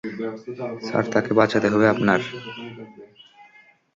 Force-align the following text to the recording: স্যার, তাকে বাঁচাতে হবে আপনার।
স্যার, 0.87 1.05
তাকে 1.13 1.31
বাঁচাতে 1.33 1.67
হবে 1.69 1.85
আপনার। 1.87 2.19